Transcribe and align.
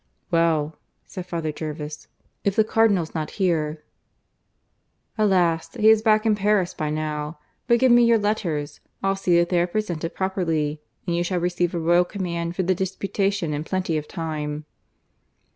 "Well," 0.31 0.79
said 1.05 1.27
Father 1.27 1.51
Jervis, 1.51 2.07
"if 2.43 2.55
the 2.55 2.63
Cardinal's 2.63 3.13
not 3.13 3.29
here" 3.37 3.83
"Alas! 5.19 5.71
He 5.75 5.91
is 5.91 6.01
back 6.01 6.25
in 6.25 6.33
Paris 6.33 6.73
by 6.73 6.89
now. 6.89 7.37
But 7.67 7.77
give 7.77 7.91
me 7.91 8.03
your 8.05 8.17
letters! 8.17 8.79
I'll 9.03 9.15
see 9.15 9.37
that 9.37 9.49
they 9.49 9.61
are 9.61 9.67
presented 9.67 10.15
properly; 10.15 10.81
and 11.05 11.15
you 11.15 11.23
shall 11.23 11.39
receive 11.39 11.75
a 11.75 11.79
royal 11.79 12.03
command 12.05 12.55
for 12.55 12.63
the 12.63 12.73
disputation 12.73 13.53
in 13.53 13.63
plenty 13.63 13.95
of 13.95 14.07
time." 14.07 14.65